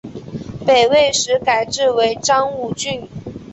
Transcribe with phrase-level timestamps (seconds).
[0.65, 3.07] 北魏时改置为章武郡。